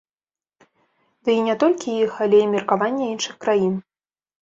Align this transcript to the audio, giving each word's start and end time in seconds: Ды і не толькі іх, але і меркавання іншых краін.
Ды 1.27 1.31
і 1.39 1.45
не 1.49 1.55
толькі 1.65 1.89
іх, 2.07 2.11
але 2.27 2.43
і 2.47 2.51
меркавання 2.57 3.05
іншых 3.15 3.41
краін. 3.47 3.81